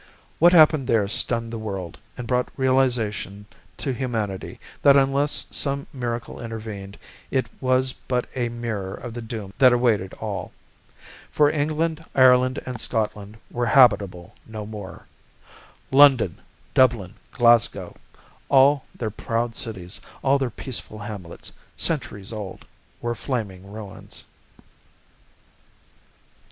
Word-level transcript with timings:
What 0.39 0.51
happened 0.51 0.87
there 0.87 1.07
stunned 1.07 1.53
the 1.53 1.59
world, 1.59 1.99
and 2.17 2.25
brought 2.27 2.49
realization 2.57 3.45
to 3.77 3.93
humanity 3.93 4.59
that 4.81 4.97
unless 4.97 5.45
some 5.51 5.85
miracle 5.93 6.41
intervened, 6.41 6.97
it 7.29 7.47
was 7.61 7.93
but 7.93 8.25
a 8.33 8.49
mirror 8.49 8.95
of 8.95 9.13
the 9.13 9.21
doom 9.21 9.53
that 9.59 9.71
awaited 9.73 10.15
all. 10.15 10.53
For 11.29 11.51
England, 11.51 12.03
Ireland 12.15 12.59
and 12.65 12.81
Scotland 12.81 13.37
were 13.51 13.67
habitable 13.67 14.33
no 14.47 14.65
more. 14.65 15.05
London, 15.91 16.41
Dublin, 16.73 17.13
Glasgow 17.31 17.95
all 18.49 18.85
their 18.95 19.11
proud 19.11 19.55
cities, 19.55 20.01
all 20.23 20.39
their 20.39 20.49
peaceful 20.49 20.97
hamlets, 20.97 21.51
centuries 21.77 22.33
old, 22.33 22.65
were 23.03 23.13
flaming 23.13 23.71
ruins. 23.71 24.23